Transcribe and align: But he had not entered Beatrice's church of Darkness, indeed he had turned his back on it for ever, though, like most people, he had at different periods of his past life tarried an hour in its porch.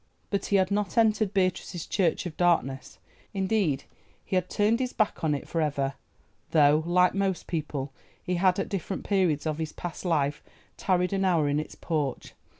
But 0.31 0.47
he 0.47 0.55
had 0.55 0.71
not 0.71 0.97
entered 0.97 1.31
Beatrice's 1.31 1.85
church 1.85 2.25
of 2.25 2.35
Darkness, 2.35 2.97
indeed 3.35 3.83
he 4.25 4.35
had 4.35 4.49
turned 4.49 4.79
his 4.79 4.93
back 4.93 5.23
on 5.23 5.35
it 5.35 5.47
for 5.47 5.61
ever, 5.61 5.93
though, 6.49 6.81
like 6.87 7.13
most 7.13 7.45
people, 7.45 7.93
he 8.23 8.33
had 8.37 8.57
at 8.57 8.67
different 8.67 9.03
periods 9.03 9.45
of 9.45 9.59
his 9.59 9.73
past 9.73 10.03
life 10.03 10.41
tarried 10.75 11.13
an 11.13 11.23
hour 11.23 11.47
in 11.47 11.59
its 11.59 11.75
porch. 11.75 12.33